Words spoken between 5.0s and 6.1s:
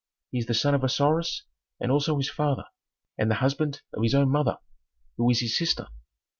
who is his sister."